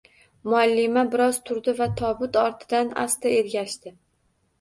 [0.51, 3.93] Muallima biroz turdi va tobut ortidan asta ergashdi.